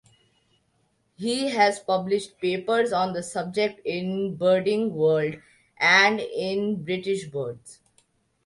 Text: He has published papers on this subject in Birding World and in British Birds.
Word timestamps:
He 1.15 1.49
has 1.49 1.77
published 1.77 2.39
papers 2.39 2.91
on 2.91 3.13
this 3.13 3.31
subject 3.31 3.85
in 3.85 4.35
Birding 4.35 4.95
World 4.95 5.35
and 5.77 6.19
in 6.19 6.83
British 6.83 7.27
Birds. 7.27 7.79